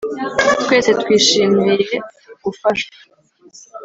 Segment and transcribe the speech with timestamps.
[0.61, 1.75] Twese twishimiye
[2.43, 2.89] gufasha